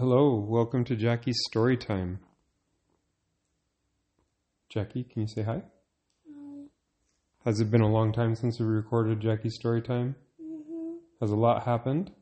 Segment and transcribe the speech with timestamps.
[0.00, 2.20] Hello, welcome to Jackie's Story Time.
[4.70, 5.60] Jackie, can you say hi?
[7.44, 10.16] Has it been a long time since we recorded Jackie's Story Time?
[10.42, 10.94] Mm-hmm.
[11.20, 12.12] Has a lot happened?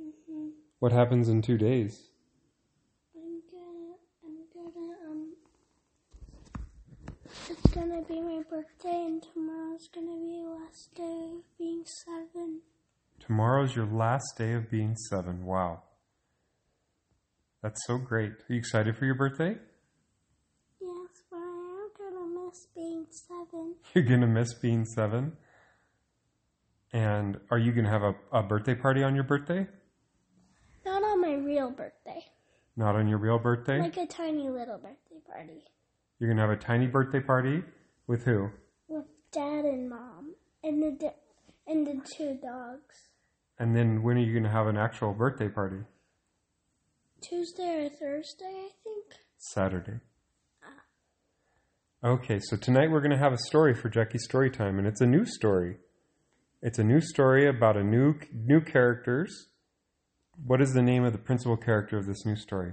[0.00, 0.48] Mm-hmm.
[0.80, 2.08] What happens in two days?
[3.14, 3.94] I'm gonna,
[4.24, 5.28] I'm gonna, um,
[7.48, 12.62] it's gonna be my birthday and tomorrow's gonna be the last day of being seven.
[13.20, 15.44] Tomorrow's your last day of being seven.
[15.44, 15.84] Wow.
[17.66, 18.30] That's so great.
[18.30, 19.56] Are you excited for your birthday?
[20.80, 23.74] Yes, but I am gonna miss being seven.
[23.92, 25.32] You're to miss being seven?
[26.92, 29.66] And are you to have a, a birthday party on your birthday?
[30.84, 32.24] Not on my real birthday.
[32.76, 33.80] Not on your real birthday?
[33.80, 35.64] Like a tiny little birthday party.
[36.20, 37.64] You're to have a tiny birthday party
[38.06, 38.48] with who?
[38.86, 40.36] With dad and mom.
[40.62, 41.14] And the,
[41.66, 43.08] and the two dogs.
[43.58, 45.78] And then when are you to have an actual birthday party?
[47.22, 49.04] Tuesday or Thursday, I think.
[49.38, 50.00] Saturday.
[50.62, 52.08] Uh-huh.
[52.14, 55.00] Okay, so tonight we're going to have a story for Jackie's story time, and it's
[55.00, 55.76] a new story.
[56.62, 59.48] It's a new story about a new new characters.
[60.44, 62.72] What is the name of the principal character of this new story?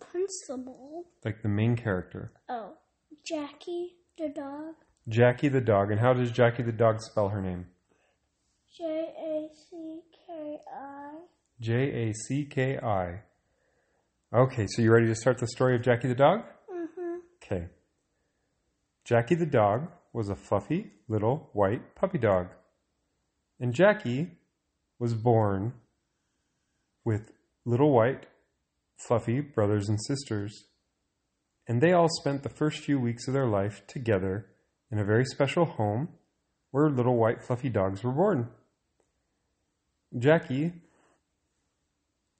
[0.00, 1.06] Principal.
[1.24, 2.74] Like the main character, Oh,
[3.30, 4.74] Jacki the dog.
[5.08, 5.90] Jacki the dog.
[5.90, 7.66] And how does Jacki the dog spell her name?
[8.76, 11.12] J A C K I.
[11.62, 13.20] J A C K I.
[14.34, 16.40] Okay, so you ready to start the story of Jacki the dog?
[16.68, 17.18] Mm-hmm.
[17.36, 17.68] Okay.
[19.08, 22.48] Jacki the dog was a fluffy little white puppy dog.
[23.60, 24.32] And Jackie
[24.98, 25.74] was born
[27.04, 27.30] with
[27.64, 28.26] little white
[29.06, 30.64] fluffy brothers and sisters.
[31.68, 34.46] And they all spent the first few weeks of their life together
[34.90, 36.08] in a very special home
[36.72, 38.48] where little white fluffy dogs were born.
[40.18, 40.72] Jackie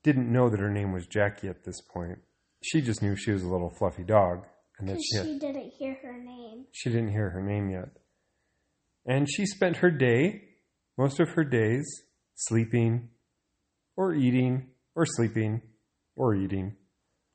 [0.03, 2.19] didn't know that her name was Jackie at this point.
[2.63, 4.45] She just knew she was a little fluffy dog
[4.79, 6.67] and that she had, she didn't hear her name.
[6.73, 7.89] she didn't hear her name yet.
[9.07, 10.43] And she spent her day,
[10.97, 11.85] most of her days,
[12.35, 13.09] sleeping
[13.97, 15.63] or eating or sleeping
[16.17, 16.77] or eating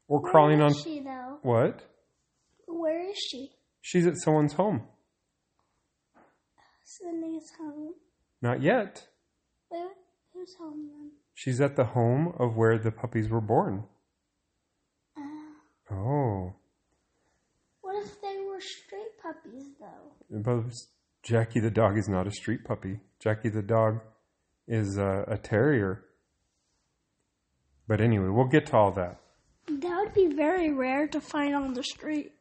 [0.08, 1.40] or crawling Where on she though?
[1.42, 1.82] what?
[2.68, 3.52] Where is she?
[3.82, 4.84] She's at someone's home.
[6.84, 7.94] Sydney's home.
[8.42, 9.06] Not yet.
[9.70, 9.90] Where?
[10.34, 11.12] Who's home then?
[11.38, 13.84] She's at the home of where the puppies were born.
[15.16, 15.22] Uh,
[15.94, 16.56] Oh.
[17.82, 20.42] what if they were street puppies though?
[20.42, 20.72] But
[21.24, 23.02] Jacki the dog is not a street puppy.
[23.24, 24.00] Jacki the dog
[24.68, 26.04] is a, a terrier.
[27.88, 29.20] But anyway, we'll get to all that.
[29.68, 32.32] That would be very rare to find on the street.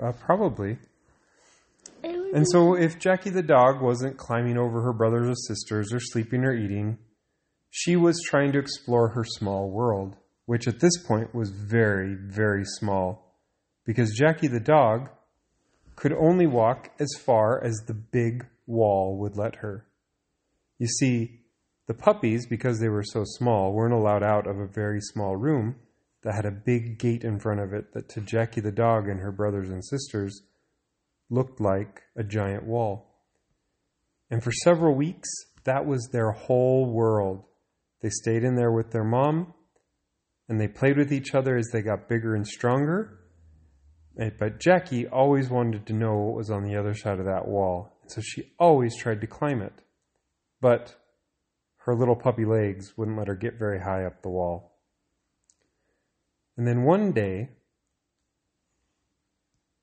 [0.00, 0.78] Uh, probably.
[2.04, 6.44] And so, if Jacki the dog wasn't climbing over her brothers or sisters or sleeping
[6.44, 6.98] or eating,
[7.74, 12.64] she was trying to explore her small world, which at this point was very, very
[12.66, 13.34] small.
[13.86, 15.08] Because Jacki the dog
[15.96, 19.86] could only walk as far as the big wall would let her.
[20.78, 21.40] You see,
[21.86, 25.76] the puppies, because they were so small, weren't allowed out of a very small room
[26.24, 29.20] that had a big gate in front of it that to Jacki the dog and
[29.20, 30.42] her brothers and sisters
[31.30, 33.16] looked like a giant wall.
[34.30, 35.30] And for several weeks,
[35.64, 37.46] that was their whole world.
[38.02, 39.54] They stayed in there with their mom
[40.48, 43.20] and they played with each other as they got bigger and stronger.
[44.18, 47.46] Eh, But Jackie always wanted to know what was on the other side of that
[47.48, 47.96] wall.
[48.02, 49.72] And so she always tried to climb it.
[50.60, 50.96] But
[51.84, 54.78] her little puppy legs wouldn't let her get very high up the wall.
[56.56, 57.50] And then one day,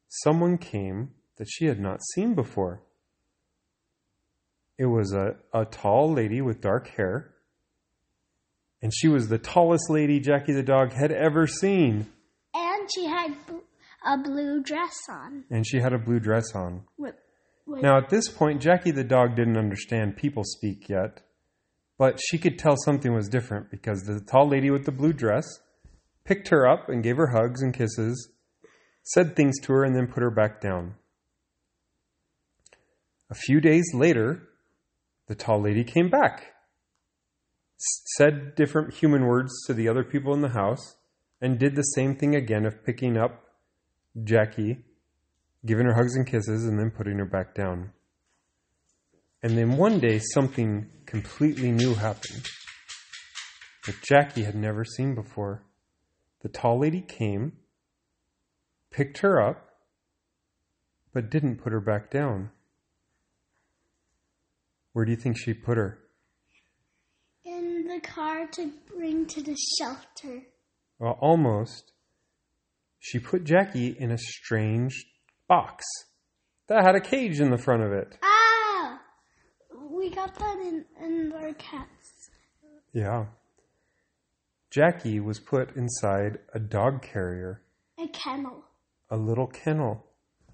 [0.07, 2.83] someone came that she had not seen before.
[4.77, 7.33] It was a, a tall lady with dark hair,
[8.81, 12.07] and she was the tallest lady Jacki the dog had ever seen.
[12.53, 13.35] and she had
[14.05, 15.43] a blue dress on.
[15.49, 16.83] And she had a blue dress on.
[16.97, 17.15] With,
[17.65, 21.21] with Now, at this point, Jacki the dog didn't understand people speak yet,
[21.97, 25.45] but she could tell something was different because the tall lady with the blue dress
[26.23, 28.29] picked her up and gave her hugs and kisses,
[29.03, 30.95] said things to her, and then put her back down.
[33.29, 34.47] A few days later,
[35.27, 36.53] the tall lady came back,
[37.79, 40.95] said different human words to the other people in the house,
[41.41, 43.43] and did the same thing again of picking up
[44.23, 44.83] Jackie
[45.65, 47.91] giving her hugs and kisses, and then putting her back down.
[49.43, 52.47] And then one day, something completely new happened
[53.85, 55.63] that Jackie had never seen before.
[56.41, 57.53] The tall lady came,
[58.91, 59.65] picked her up,
[61.13, 62.51] but didn't put her back down.
[64.93, 65.99] Where do you think she put her?
[67.99, 70.43] In the the car to bring to the shelter.
[70.99, 71.91] Well, almost.
[72.99, 75.05] She put Jackie in a strange
[75.47, 75.85] box
[76.67, 78.17] that had a cage in the front of it.
[78.21, 78.99] Ah!
[79.91, 82.29] We got that in, in our cats.
[82.93, 83.25] Yeah.
[84.69, 87.61] Jackie was put inside a dog carrier,
[87.97, 88.63] A kennel.
[89.09, 90.05] a little kennel.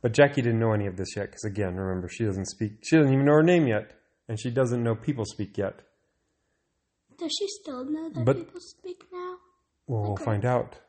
[0.02, 2.96] But Jackie didn't know any of this yet, because again, remember, she doesn't speak, she
[2.96, 3.92] doesn't even know her name yet,
[4.30, 5.82] and she doesn't know people speak yet.
[7.18, 9.38] Does she still know that But- people speak now?
[9.88, 10.26] Well, we'll Okay.
[10.26, 10.80] find out.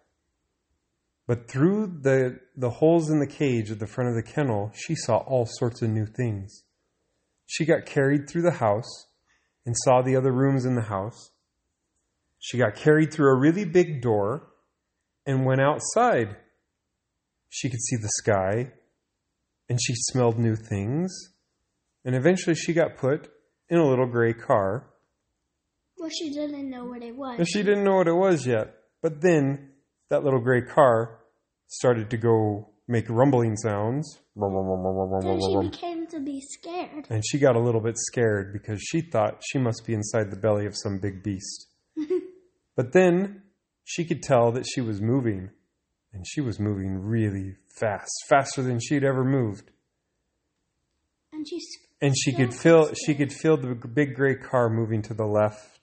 [1.27, 4.95] But through the, the holes in the cage at the front of the kennel, she
[4.95, 6.65] saw all sorts of new things.
[7.47, 9.07] She got carried through the house
[9.65, 11.31] and saw the other rooms in the house.
[12.39, 14.53] She got carried through a really big door
[15.27, 16.37] and went outside.
[17.49, 18.73] She could see the sky
[19.69, 21.13] and she smelled new things.
[22.05, 23.29] And eventually she got put
[23.69, 24.93] in a little gray car
[25.99, 27.39] Well, she didn't know what it was.
[27.39, 28.75] and she didn't know what it was yet.
[29.03, 29.71] But then
[30.11, 31.21] that little gray car
[31.69, 34.19] started to go make rumbling sounds.
[34.37, 37.07] Then she became to be scared.
[37.11, 40.37] And she got a little bit scared because she thought she must be inside the
[40.37, 41.67] belly of some big beast.
[42.77, 43.43] but then
[43.85, 45.51] she could tell that she was moving.
[46.13, 49.71] And she was moving really fast, faster than she'd ever moved.
[51.33, 51.61] And she
[52.01, 55.76] And she could feel she could feel the big gray car moving to the left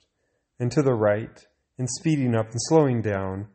[0.58, 1.46] and to the right
[1.78, 3.48] and speeding up and slowing down.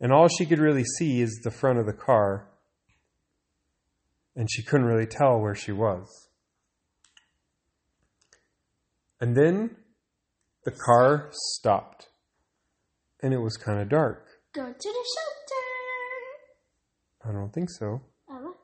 [0.00, 2.48] And all she could really see is the front of the car.
[4.36, 6.28] And she couldn't really tell where she was.
[9.20, 9.76] And then
[10.64, 12.08] the car stopped.
[13.22, 14.26] And it was kind of dark.
[14.54, 15.64] go to the shelter.
[17.26, 18.02] I don't think so.
[18.28, 18.54] Oh,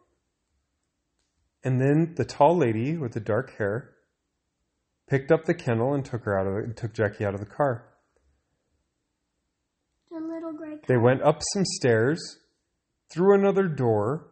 [1.64, 3.94] And then the tall lady with the dark hair
[5.10, 7.46] picked up the kennel and took her out of it took Jackie out of the
[7.46, 7.84] car.
[10.10, 10.84] the little gray car.
[10.86, 12.38] They went up some stairs,
[13.10, 14.28] through another door,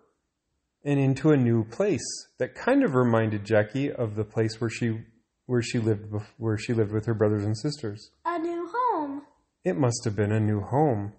[0.84, 2.06] and into a new place
[2.38, 5.00] that kind of reminded Jackie of the place where she
[5.46, 8.10] where she lived bef- where she lived with her brothers and sisters.
[8.24, 9.22] A new home.
[9.64, 11.12] It must have been a new home.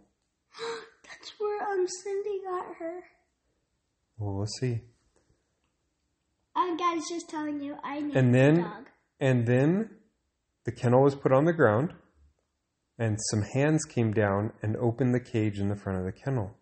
[1.03, 3.03] That's where um Cindy got her.
[4.17, 4.81] Well, we'll see.
[6.55, 8.85] Um, guys, just telling you, I named And the then dog.
[9.19, 9.89] And then
[10.65, 11.93] the kennel was put on the ground
[12.97, 16.55] and some hands came down and opened the cage in the front of the kennel.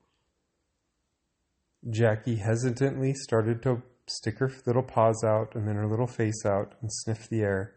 [1.89, 6.75] Jackie hesitantly started to stick her little paws out and then her little face out
[6.81, 7.73] and sniff the air.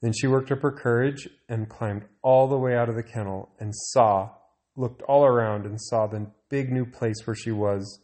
[0.00, 3.50] Then she worked up her courage and climbed all the way out of the kennel
[3.58, 4.30] and saw,
[4.76, 8.00] looked all around and saw the big new place where she was.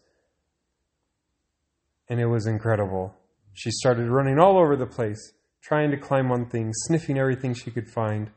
[2.09, 3.15] And it was incredible.
[3.55, 7.71] She started running all over the place, trying to climb on things, sniffing everything she
[7.71, 8.31] could find.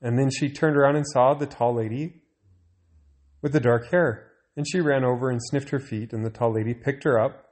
[0.00, 2.22] And then she turned around and saw the tall lady
[3.42, 4.30] with the dark hair.
[4.56, 7.46] And she ran over and sniffed her feet, and the tall lady picked her up,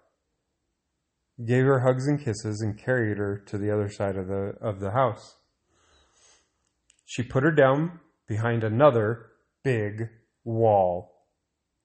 [1.44, 4.80] gave her hugs and kisses, and carried her to the other side of the, of
[4.80, 5.36] the house.
[7.04, 9.26] She put her down behind another
[9.62, 10.08] big
[10.44, 11.26] wall.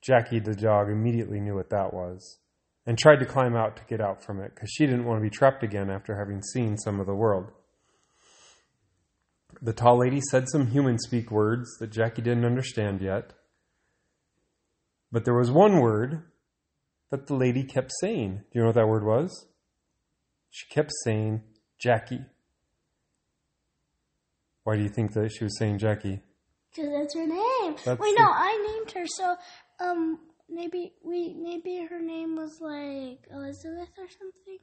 [0.07, 2.39] Jacki the dog immediately knew what that was
[2.85, 5.23] and tried to climb out to get out from it because she didn't want to
[5.23, 7.51] be trapped again after having seen some of the world.
[9.61, 13.33] The tall lady said some human speak words that Jackie didn't understand yet.
[15.11, 16.23] But there was one word
[17.09, 18.41] that the lady kept saying.
[18.51, 19.47] Do you know what that word was?
[20.49, 21.43] She kept saying
[21.79, 22.25] Jackie.
[24.63, 26.21] Why do you think that she was saying Jackie?
[26.75, 27.75] Because that's her name.
[27.85, 29.05] That's Wait, the- no, I named her.
[29.07, 29.35] So,
[29.79, 34.59] um, maybe we maybe her name was like Elizabeth or something.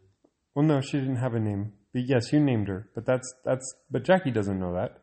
[0.55, 1.73] Well, no, she didn't have a name.
[1.93, 2.89] But yes, you named her.
[2.95, 3.75] But that's that's.
[3.91, 4.99] But Jackie doesn't know that.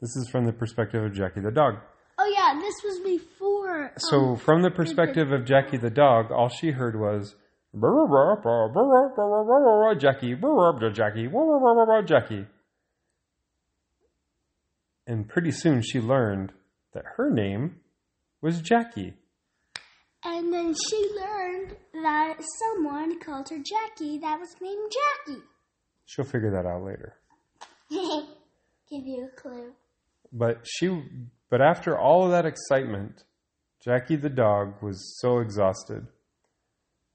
[0.00, 1.76] This is from the perspective of Jacki the dog.
[2.18, 3.92] Oh yeah, this was before.
[3.98, 7.34] So, um, from the perspective of Jacki the dog, all she heard was
[9.98, 10.34] Jackie,
[10.94, 11.28] Jackie,
[12.06, 12.46] Jackie.
[15.06, 16.52] And pretty soon she learned
[16.92, 17.76] that her name
[18.40, 19.14] was Jackie.
[20.24, 25.42] And then she learned that someone called her Jackie that was named Jackie.
[26.06, 27.14] She'll figure that out later.
[27.90, 29.72] Give you a clue.
[30.32, 31.02] But she
[31.50, 33.24] but after all of that excitement,
[33.86, 36.06] Jacki the dog was so exhausted.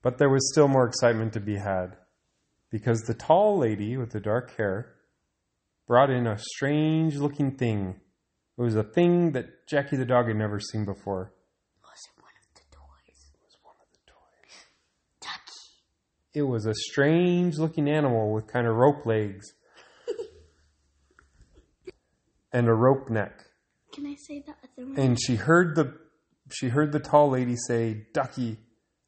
[0.01, 1.97] But there was still more excitement to be had
[2.71, 4.93] because the tall lady with the dark hair
[5.87, 7.95] brought in a strange looking thing.
[8.57, 11.33] It was a thing that Jacki the dog had never seen before.
[11.83, 13.31] Was it one of the toys?
[13.33, 14.65] It was one of the toys.
[15.21, 15.69] Ducky.
[16.33, 19.53] It was a strange looking animal with kind of rope legs.
[22.51, 23.45] and a rope neck.
[23.93, 24.99] Can I say the other one?
[24.99, 25.95] And she heard the
[26.51, 28.57] she heard the tall lady say ducky,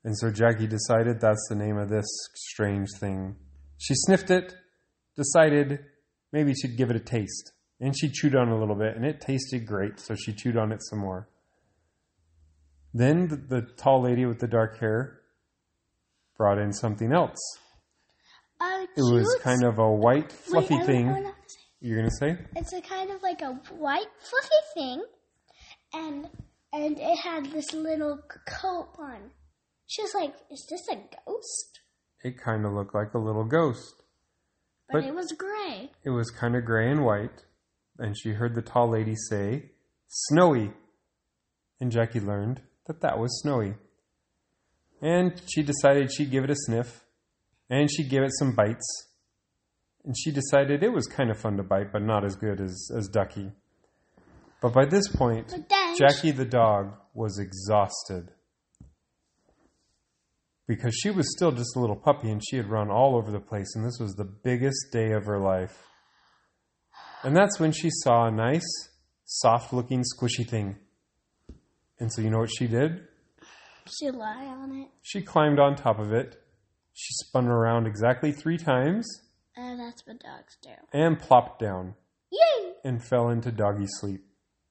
[0.03, 2.05] and so Jackie decided that's the name of this
[2.35, 3.35] strange thing.
[3.77, 4.55] She sniffed it,
[5.15, 5.79] decided
[6.31, 9.05] maybe she'd give it a taste, and she chewed on it a little bit, and
[9.05, 11.29] it tasted great, so she chewed on it some more.
[12.93, 15.19] Then the, the tall lady with the dark hair
[16.37, 17.39] brought in something else.
[18.59, 21.31] Uh, It was kind of a white, fluffy Wait, thing.
[21.81, 22.37] You're gonna say?
[22.55, 25.03] It's a kind of like a white fluffy thing,
[25.93, 26.29] and
[26.73, 29.31] and it had this little coat on.
[29.87, 31.79] She was like, "Is this a ghost?"
[32.23, 34.01] It kind of looked like a little ghost.
[34.89, 35.91] But, But- it was gray.
[36.03, 37.45] It was kind of gray and white,
[37.99, 39.71] and she heard the tall lady say,
[40.07, 40.73] Snowy.
[41.79, 43.75] And Jackie learned that that was Snowy.
[45.01, 47.03] And she decided she'd give it a sniff,
[47.69, 49.09] and she'd give it some bites.
[50.03, 52.91] And she decided it was kind of fun to bite, but not as good as,
[52.95, 53.51] as Ducky.
[54.61, 55.53] But by this point,
[55.99, 58.31] Jacki the dog was exhausted.
[60.67, 63.39] Because she was still just a little puppy and she had run all over the
[63.39, 65.83] place, and this was the biggest day of her life.
[67.23, 68.65] And that's when she saw a nice,
[69.25, 70.77] soft looking, squishy thing.
[71.99, 73.07] And so, you know what she did?
[73.87, 76.41] She lie on it, She climbed on top of it,
[76.93, 79.07] she spun around exactly three times,
[79.55, 80.71] and that's what dogs do.
[80.91, 81.93] and plopped down
[82.31, 82.73] Yay!
[82.83, 84.21] and fell into doggy sleep.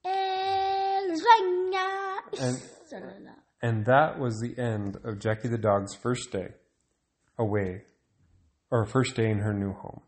[0.03, 2.19] And Zwanga!
[2.41, 2.57] And-
[2.87, 3.31] So, no, no.
[3.61, 6.49] And that was the end of Jacki the dog's first day
[7.39, 7.83] away,
[8.69, 10.01] or first day in her new home.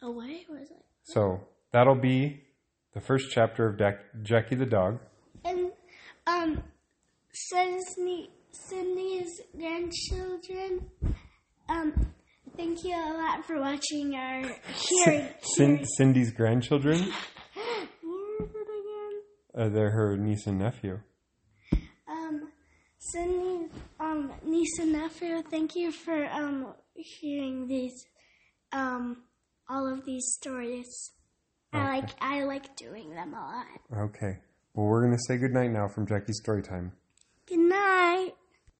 [0.00, 0.84] Away was it?
[1.04, 2.42] So that'll be
[2.94, 4.98] the first chapter of Jack- Jacki the dog.
[5.44, 5.70] And
[6.26, 6.62] um,
[7.32, 10.90] Cindy, Cindy's grandchildren.
[11.68, 12.12] Um,
[12.56, 14.42] thank you a lot for watching our
[14.74, 15.28] hearing.
[15.56, 16.98] Cin- Cindy's grandchildren,
[17.56, 19.64] it again?
[19.66, 21.00] uh, they're her niece and nephew.
[22.08, 22.52] Um,
[22.98, 25.42] Cindy's um niece and nephew.
[25.50, 28.04] Thank you for um hearing these
[28.72, 29.22] um
[29.68, 31.12] all of these stories.
[31.72, 34.04] I like I like doing them a lot.
[34.10, 34.38] Okay.
[34.74, 36.62] Well, we're going to say goodnight now from Jackie's Story
[37.46, 38.34] Good night.